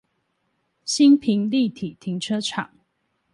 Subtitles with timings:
[0.83, 2.71] 新平立體停車場